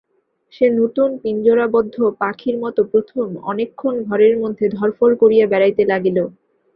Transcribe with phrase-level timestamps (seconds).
[0.53, 6.17] সে নূতন পিঞ্জরাবদ্ধ পাখির মতো প্রথম অনেকক্ষণ ঘরের মধ্যে ধড়ফড় করিয়া বেড়াইতে লাগিল।